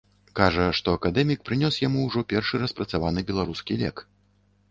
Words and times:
Кажа, 0.37 0.63
што 0.79 0.93
акадэмік 0.99 1.43
прынёс 1.49 1.77
яму 1.87 2.01
ўжо 2.07 2.23
першы 2.33 2.61
распрацаваны 2.63 3.25
беларускі 3.31 3.73
лек. 3.83 3.97